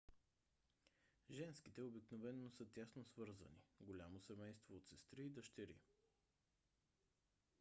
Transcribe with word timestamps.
женските 1.29 1.81
обикновено 1.83 2.49
са 2.49 2.65
тясно 2.65 3.03
свързани 3.05 3.61
голямо 3.81 4.19
семейство 4.19 4.75
от 4.75 4.87
сестри 4.89 5.25
и 5.25 5.29
дъщери 5.29 5.75